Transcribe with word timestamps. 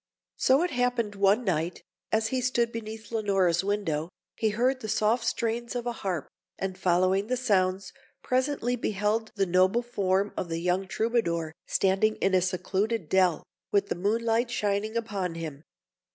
So 0.37 0.63
it 0.63 0.71
happened 0.71 1.13
one 1.13 1.43
night, 1.45 1.83
as 2.11 2.29
he 2.29 2.41
stood 2.41 2.71
beneath 2.71 3.11
Leonora's 3.11 3.63
window, 3.63 4.09
he 4.35 4.49
heard 4.49 4.79
the 4.79 4.89
soft 4.89 5.23
strains 5.25 5.75
of 5.75 5.85
a 5.85 5.91
harp, 5.91 6.27
and 6.57 6.75
following 6.75 7.27
the 7.27 7.37
sounds, 7.37 7.93
presently 8.23 8.75
beheld 8.75 9.31
the 9.35 9.45
noble 9.45 9.83
form 9.83 10.33
of 10.35 10.49
the 10.49 10.57
young 10.57 10.87
Troubadour 10.87 11.53
standing 11.67 12.15
in 12.15 12.33
a 12.33 12.41
secluded 12.41 13.09
dell, 13.09 13.43
with 13.71 13.89
the 13.89 13.95
moonlight 13.95 14.49
shining 14.49 14.97
upon 14.97 15.35
him. 15.35 15.61